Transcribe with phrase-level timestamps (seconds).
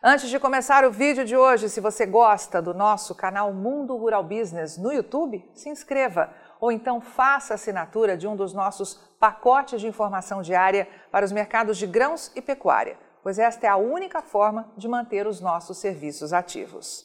[0.00, 4.22] Antes de começar o vídeo de hoje, se você gosta do nosso canal Mundo Rural
[4.22, 9.88] Business no YouTube, se inscreva ou então faça assinatura de um dos nossos pacotes de
[9.88, 14.72] informação diária para os mercados de grãos e pecuária, pois esta é a única forma
[14.76, 17.04] de manter os nossos serviços ativos.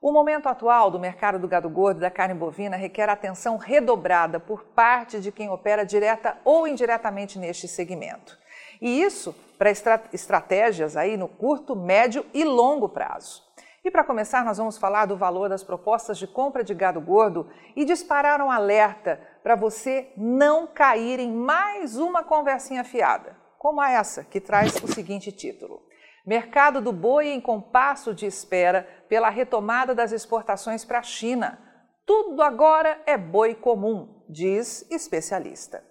[0.00, 4.38] O momento atual do mercado do gado gordo e da carne bovina requer atenção redobrada
[4.38, 8.38] por parte de quem opera direta ou indiretamente neste segmento.
[8.80, 13.42] E isso para estra estratégias aí no curto, médio e longo prazo.
[13.84, 17.50] E para começar, nós vamos falar do valor das propostas de compra de gado gordo
[17.76, 24.24] e disparar um alerta para você não cair em mais uma conversinha fiada, como essa
[24.24, 25.82] que traz o seguinte título:
[26.26, 31.58] Mercado do boi em compasso de espera pela retomada das exportações para a China.
[32.06, 35.84] Tudo agora é boi comum, diz especialista.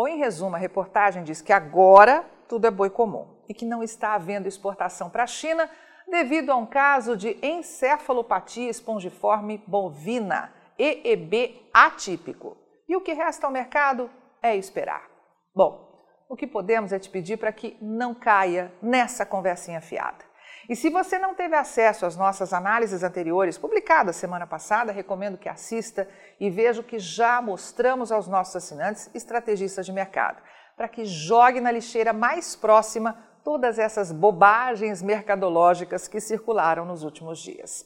[0.00, 3.82] Bom, em resumo, a reportagem diz que agora tudo é boi comum e que não
[3.82, 5.68] está havendo exportação para a China
[6.08, 12.56] devido a um caso de encefalopatia espongiforme bovina, EEB atípico.
[12.88, 14.08] E o que resta ao mercado
[14.42, 15.06] é esperar.
[15.54, 20.24] Bom, o que podemos é te pedir para que não caia nessa conversinha fiada.
[20.70, 25.48] E se você não teve acesso às nossas análises anteriores, publicadas semana passada, recomendo que
[25.48, 30.40] assista e veja o que já mostramos aos nossos assinantes estrategistas de mercado,
[30.76, 37.40] para que jogue na lixeira mais próxima todas essas bobagens mercadológicas que circularam nos últimos
[37.40, 37.84] dias.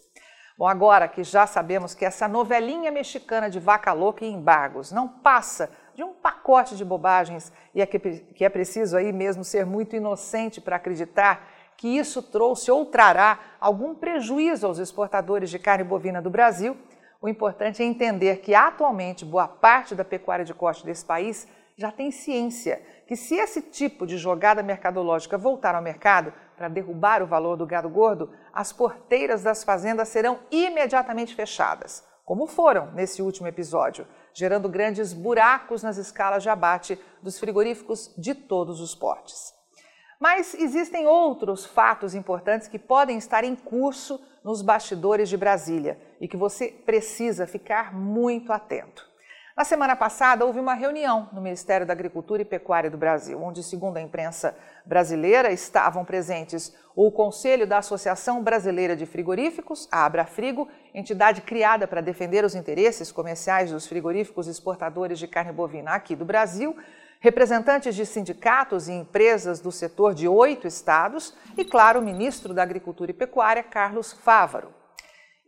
[0.59, 5.09] Bom, agora que já sabemos que essa novelinha mexicana de vaca louca e embargos não
[5.09, 9.65] passa de um pacote de bobagens e é que, que é preciso aí mesmo ser
[9.65, 15.85] muito inocente para acreditar que isso trouxe ou trará algum prejuízo aos exportadores de carne
[15.85, 16.77] bovina do Brasil,
[17.21, 21.91] o importante é entender que atualmente boa parte da pecuária de corte desse país já
[21.91, 27.27] tem ciência que se esse tipo de jogada mercadológica voltar ao mercado para derrubar o
[27.27, 33.47] valor do gado gordo, as porteiras das fazendas serão imediatamente fechadas, como foram nesse último
[33.47, 39.53] episódio, gerando grandes buracos nas escalas de abate dos frigoríficos de todos os portes.
[40.21, 46.29] Mas existem outros fatos importantes que podem estar em curso nos bastidores de Brasília e
[46.29, 49.15] que você precisa ficar muito atento.
[49.57, 53.63] Na semana passada, houve uma reunião no Ministério da Agricultura e Pecuária do Brasil, onde,
[53.63, 54.53] segundo a imprensa
[54.85, 62.01] brasileira, estavam presentes o Conselho da Associação Brasileira de Frigoríficos, a Abrafrigo, entidade criada para
[62.01, 66.77] defender os interesses comerciais dos frigoríficos exportadores de carne bovina aqui do Brasil,
[67.25, 72.63] representantes de sindicatos e empresas do setor de oito estados e, claro, o ministro da
[72.63, 74.75] Agricultura e Pecuária, Carlos Fávaro.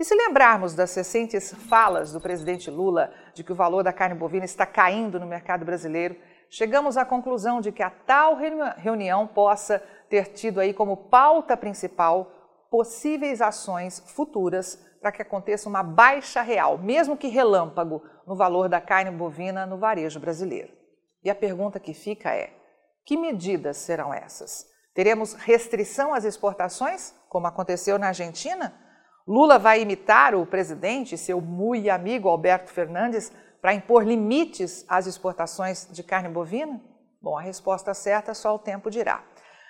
[0.01, 4.15] E se lembrarmos das recentes falas do presidente Lula de que o valor da carne
[4.15, 6.17] bovina está caindo no mercado brasileiro,
[6.49, 8.39] chegamos à conclusão de que a tal
[8.79, 9.79] reunião possa
[10.09, 12.33] ter tido aí como pauta principal
[12.71, 18.81] possíveis ações futuras para que aconteça uma baixa real, mesmo que relâmpago, no valor da
[18.81, 20.86] carne bovina no varejo brasileiro.
[21.23, 22.53] E a pergunta que fica é:
[23.05, 24.67] que medidas serão essas?
[24.95, 28.75] Teremos restrição às exportações, como aconteceu na Argentina?
[29.27, 35.89] Lula vai imitar o presidente, seu muito amigo Alberto Fernandes, para impor limites às exportações
[35.91, 36.81] de carne bovina?
[37.21, 39.25] Bom, a resposta certa só o tempo dirá.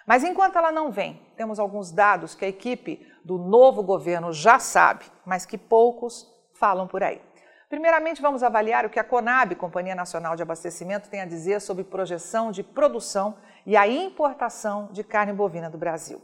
[0.06, 4.58] Mas enquanto ela não vem, temos alguns dados que a equipe do novo governo já
[4.58, 7.20] sabe, mas que poucos falam por aí.
[7.68, 11.82] Primeiramente, vamos avaliar o que a Conab, Companhia Nacional de Abastecimento, tem a dizer sobre
[11.82, 16.22] projeção de produção e a importação de carne bovina do Brasil.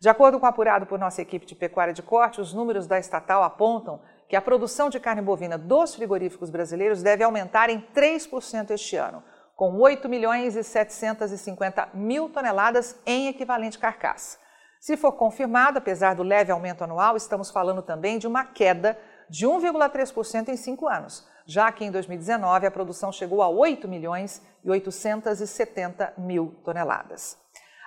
[0.00, 3.44] De acordo com apurado por nossa equipe de pecuária de corte, os números da estatal
[3.44, 8.96] apontam que a produção de carne bovina dos frigoríficos brasileiros deve aumentar em 3% este
[8.96, 9.22] ano,
[9.54, 14.38] com 8 milhões e 750 mil toneladas em equivalente carcaça.
[14.80, 18.98] Se for confirmado, apesar do leve aumento anual, estamos falando também de uma queda
[19.30, 24.42] de 1,3% em cinco anos, já que em 2019 a produção chegou a 8 milhões
[24.64, 27.38] e 870 mil toneladas.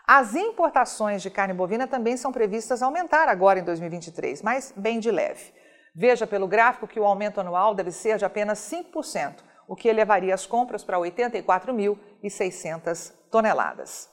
[0.08, 5.12] As importações de carne bovina também são previstas aumentar agora em 2023, mas bem de
[5.12, 5.54] leve.
[5.94, 9.36] Veja pelo gráfico que o aumento anual deve ser de apenas 5%,
[9.68, 14.10] o que elevaria as compras para 84.600 toneladas.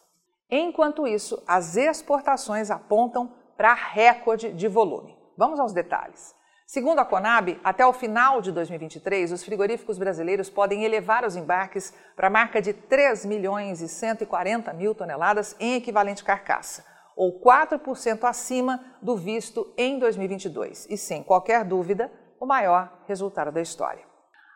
[0.51, 5.17] Enquanto isso, as exportações apontam para recorde de volume.
[5.37, 6.35] Vamos aos detalhes.
[6.73, 11.93] Segundo a Conab, até o final de 2023, os frigoríficos brasileiros podem elevar os embarques
[12.15, 16.85] para a marca de 3 milhões e 140 mil toneladas em equivalente carcaça,
[17.17, 22.09] ou 4% acima do visto em 2022, e sem qualquer dúvida,
[22.39, 24.05] o maior resultado da história.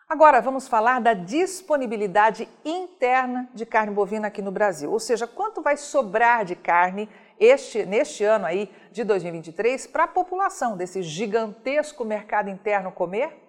[0.07, 5.61] Agora vamos falar da disponibilidade interna de carne bovina aqui no Brasil, ou seja, quanto
[5.61, 7.09] vai sobrar de carne
[7.39, 13.41] este, neste ano aí de 2023 para a população desse gigantesco mercado interno comer?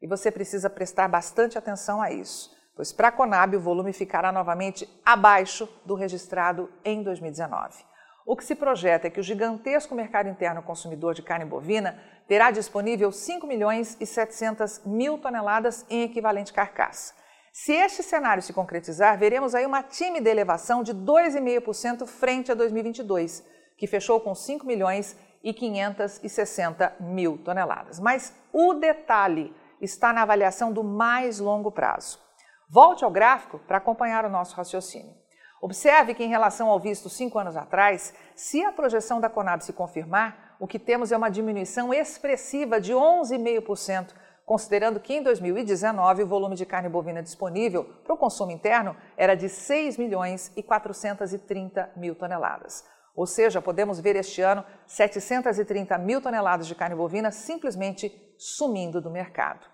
[0.00, 4.32] E você precisa prestar bastante atenção a isso, pois para a Conab o volume ficará
[4.32, 7.90] novamente abaixo do registrado em 2019.
[8.26, 12.50] O que se projeta é que o gigantesco mercado interno consumidor de carne bovina terá
[12.50, 17.19] disponível 5 milhões e 700 mil toneladas em equivalente carcaça.
[17.62, 23.44] Se este cenário se concretizar, veremos aí uma tímida elevação de 2,5% frente a 2022,
[23.76, 25.14] que fechou com 5 milhões
[25.44, 28.00] e 560 mil toneladas.
[28.00, 32.18] Mas o detalhe está na avaliação do mais longo prazo.
[32.66, 35.14] Volte ao gráfico para acompanhar o nosso raciocínio.
[35.60, 39.74] Observe que, em relação ao visto cinco anos atrás, se a projeção da Conab se
[39.74, 44.14] confirmar, o que temos é uma diminuição expressiva de 11,5%,
[44.50, 49.36] considerando que em 2019 o volume de carne bovina disponível para o consumo interno era
[49.36, 52.84] de 6 milhões e 430 mil toneladas.
[53.14, 59.08] Ou seja, podemos ver este ano 730 mil toneladas de carne bovina simplesmente sumindo do
[59.08, 59.64] mercado.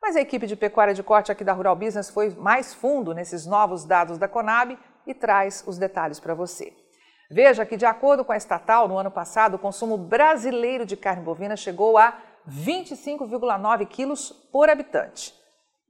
[0.00, 3.44] Mas a equipe de pecuária de corte aqui da Rural Business foi mais fundo nesses
[3.44, 6.72] novos dados da Conab e traz os detalhes para você.
[7.30, 11.22] Veja que, de acordo com a estatal, no ano passado, o consumo brasileiro de carne
[11.22, 15.34] bovina chegou a 25,9 quilos por habitante.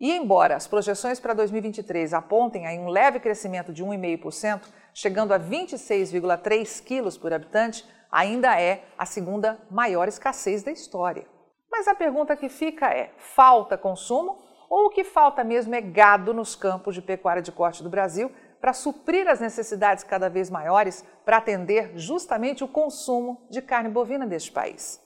[0.01, 4.63] E embora as projeções para 2023 apontem aí um leve crescimento de 1,5%,
[4.95, 11.27] chegando a 26,3 quilos por habitante, ainda é a segunda maior escassez da história.
[11.71, 14.39] Mas a pergunta que fica é: falta consumo
[14.71, 18.33] ou o que falta mesmo é gado nos campos de pecuária de corte do Brasil
[18.61, 24.27] para suprir as necessidades cada vez maiores para atender justamente o consumo de carne bovina
[24.27, 25.01] deste país.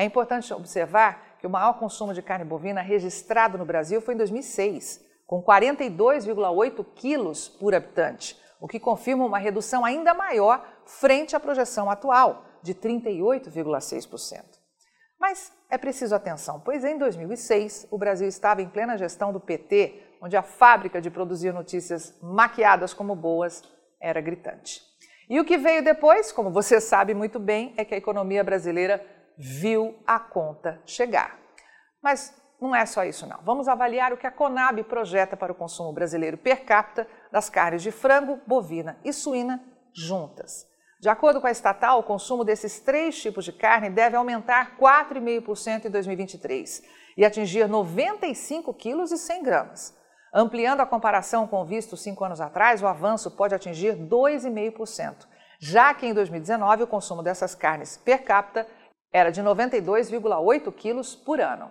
[0.00, 4.16] É importante observar que o maior consumo de carne bovina registrado no Brasil foi em
[4.16, 11.40] 2006, com 42,8 quilos por habitante, o que confirma uma redução ainda maior frente à
[11.40, 14.42] projeção atual, de 38,6%.
[15.20, 20.16] Mas é preciso atenção, pois em 2006 o Brasil estava em plena gestão do PT,
[20.22, 23.62] onde a fábrica de produzir notícias maquiadas como boas
[24.00, 24.80] era gritante.
[25.28, 29.19] E o que veio depois, como você sabe muito bem, é que a economia brasileira
[29.40, 31.38] viu a conta chegar.
[32.02, 33.38] Mas não é só isso, não.
[33.42, 37.82] Vamos avaliar o que a Conab projeta para o consumo brasileiro per capita das carnes
[37.82, 39.64] de frango, bovina e suína
[39.94, 40.68] juntas.
[41.00, 45.86] De acordo com a estatal, o consumo desses três tipos de carne deve aumentar 4,5%
[45.86, 46.82] em 2023
[47.16, 49.98] e atingir 95 quilos e 100 gramas.
[50.34, 55.26] Ampliando a comparação com o visto cinco anos atrás, o avanço pode atingir 2,5%,
[55.58, 58.66] já que em 2019 o consumo dessas carnes per capita
[59.12, 61.70] era de 92,8 quilos por ano.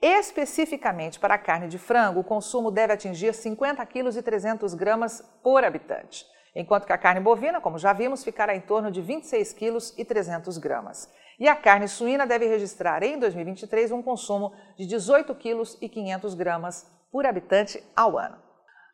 [0.00, 5.22] Especificamente para a carne de frango, o consumo deve atingir 50 quilos e 300 gramas
[5.42, 9.52] por habitante, enquanto que a carne bovina, como já vimos, ficará em torno de 26
[9.54, 11.10] quilos e 300 gramas.
[11.38, 16.34] E a carne suína deve registrar em 2023 um consumo de 18 quilos e 500
[16.34, 18.45] gramas por habitante ao ano.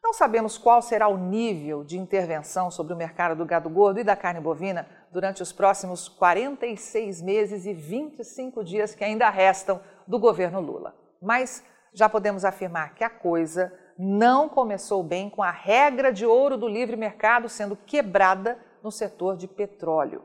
[0.03, 4.05] Não sabemos qual será o nível de intervenção sobre o mercado do gado gordo e
[4.05, 10.19] da carne bovina durante os próximos 46 meses e 25 dias que ainda restam do
[10.19, 10.93] governo Lula.
[11.23, 11.65] Mas
[11.95, 16.67] já podemos afirmar que a coisa não começou bem com a regra de ouro do
[16.67, 20.25] livre mercado sendo quebrada no setor de petróleo.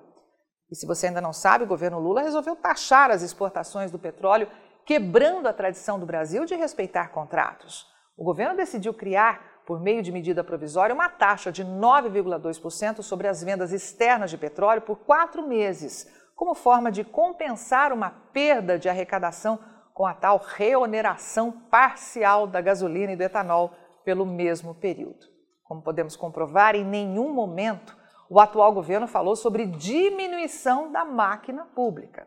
[0.71, 4.49] E se você ainda não sabe, o governo Lula resolveu taxar as exportações do petróleo
[4.85, 7.85] quebrando a tradição do Brasil de respeitar contratos.
[8.17, 13.43] O governo decidiu criar, por meio de medida provisória, uma taxa de 9,2% sobre as
[13.43, 19.59] vendas externas de petróleo por quatro meses, como forma de compensar uma perda de arrecadação
[19.93, 23.73] com a tal reoneração parcial da gasolina e do etanol
[24.05, 25.27] pelo mesmo período.
[25.65, 27.93] Como podemos comprovar, em nenhum momento
[28.29, 32.25] o atual governo falou sobre diminuição da máquina pública.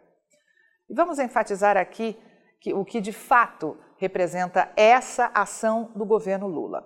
[0.90, 2.20] E vamos enfatizar aqui
[2.60, 6.84] que, o que de fato representa essa ação do governo Lula.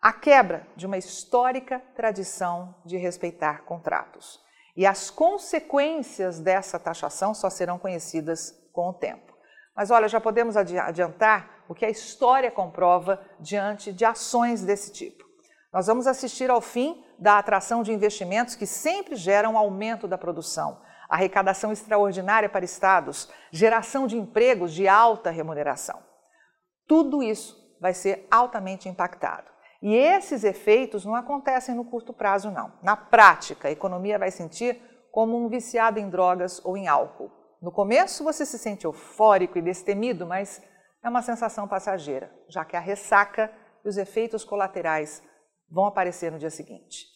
[0.00, 4.40] A quebra de uma histórica tradição de respeitar contratos.
[4.76, 9.34] E as consequências dessa taxação só serão conhecidas com o tempo.
[9.74, 15.24] Mas olha, já podemos adiantar o que a história comprova diante de ações desse tipo.
[15.72, 20.80] Nós vamos assistir ao fim da atração de investimentos que sempre geram aumento da produção,
[21.08, 26.02] arrecadação extraordinária para estados, geração de empregos de alta remuneração.
[26.86, 29.55] Tudo isso vai ser altamente impactado.
[29.82, 32.72] E esses efeitos não acontecem no curto prazo, não.
[32.82, 34.80] Na prática, a economia vai sentir
[35.12, 37.30] como um viciado em drogas ou em álcool.
[37.60, 40.62] No começo, você se sente eufórico e destemido, mas
[41.02, 43.50] é uma sensação passageira, já que a ressaca
[43.84, 45.22] e os efeitos colaterais
[45.70, 47.06] vão aparecer no dia seguinte.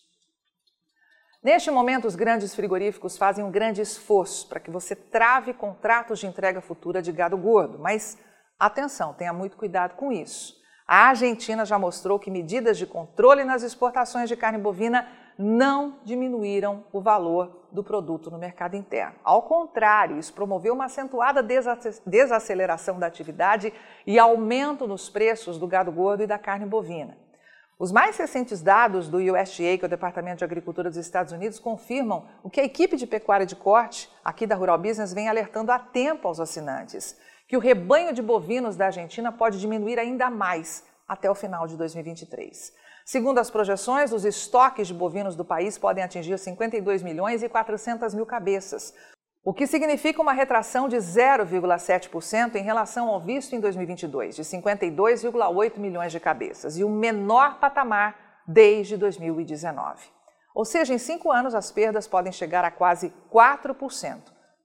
[1.42, 6.26] Neste momento, os grandes frigoríficos fazem um grande esforço para que você trave contratos de
[6.26, 8.18] entrega futura de gado gordo, mas
[8.58, 10.59] atenção, tenha muito cuidado com isso.
[10.92, 15.06] A Argentina já mostrou que medidas de controle nas exportações de carne bovina
[15.38, 19.14] não diminuíram o valor do produto no mercado interno.
[19.22, 21.46] Ao contrário, isso promoveu uma acentuada
[22.04, 23.72] desaceleração da atividade
[24.04, 27.16] e aumento nos preços do gado gordo e da carne bovina.
[27.78, 31.60] Os mais recentes dados do USDA, que é o Departamento de Agricultura dos Estados Unidos,
[31.60, 35.70] confirmam o que a equipe de pecuária de corte aqui da Rural Business vem alertando
[35.70, 37.16] há tempo aos assinantes,
[37.50, 41.76] que o rebanho de bovinos da Argentina pode diminuir ainda mais até o final de
[41.76, 42.72] 2023.
[43.04, 48.14] Segundo as projeções, os estoques de bovinos do país podem atingir 52 milhões e 400
[48.14, 48.94] mil cabeças,
[49.44, 55.76] o que significa uma retração de 0,7% em relação ao visto em 2022, de 52,8
[55.76, 60.04] milhões de cabeças, e o menor patamar desde 2019.
[60.54, 64.20] Ou seja, em cinco anos as perdas podem chegar a quase 4%,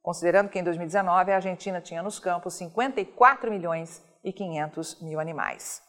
[0.06, 5.82] considerando que em 2019 a Argentina tinha nos campos 54 milhões e 500 mil animais.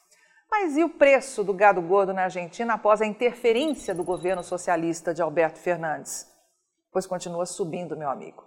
[0.51, 5.13] Mas e o preço do gado gordo na Argentina após a interferência do governo socialista
[5.13, 6.27] de Alberto Fernandes?
[6.91, 8.43] Pois continua subindo, meu amigo.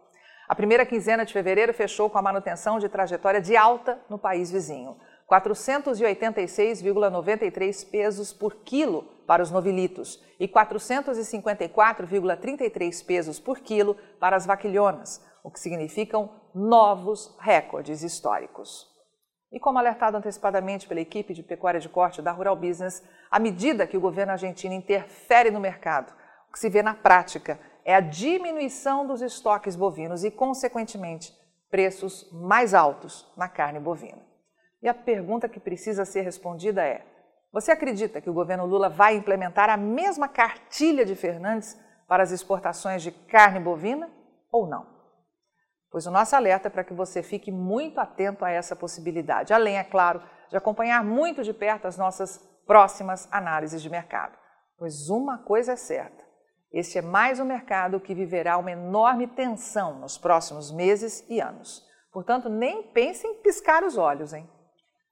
[0.48, 4.50] A primeira quinzena de fevereiro fechou com a manutenção de trajetória de alta no país
[4.50, 4.98] vizinho.
[5.30, 15.29] 486,93 pesos por quilo para os novilitos e 454,33 pesos por quilo para as vaquilhonas,
[15.44, 18.88] o que significam novos recordes históricos.
[19.52, 23.88] E como alertado antecipadamente pela equipe de pecuária de corte da Rural Business, à medida
[23.88, 26.14] que o governo argentino interfere no mercado,
[26.50, 31.34] o que se vê na prática é a diminuição dos estoques bovinos e, consequentemente,
[31.70, 34.22] preços mais altos na carne bovina.
[34.82, 37.06] E a pergunta que precisa ser respondida é:
[37.52, 42.32] você acredita que o governo Lula vai implementar a mesma cartilha de Fernandes para as
[42.32, 44.10] exportações de carne bovina
[44.52, 44.99] ou não?
[45.92, 49.78] Pois o nosso alerta é para que você fique muito atento a essa possibilidade, além,
[49.78, 54.38] é claro, de acompanhar muito de perto as nossas próximas análises de mercado.
[54.78, 56.24] Pois uma coisa é certa:
[56.72, 61.84] este é mais um mercado que viverá uma enorme tensão nos próximos meses e anos.
[62.12, 64.48] Portanto, nem pense em piscar os olhos, hein?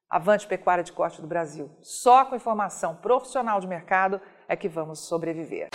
[0.10, 1.69] Avante Pecuária de Corte do Brasil.
[1.81, 5.69] Só com informação profissional de mercado é que vamos sobreviver.